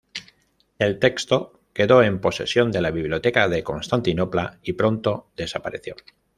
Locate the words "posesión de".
2.19-2.81